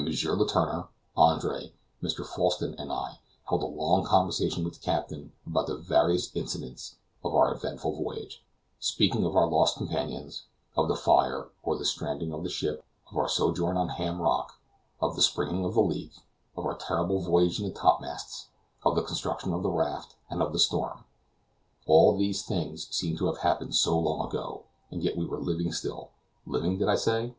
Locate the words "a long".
3.61-4.03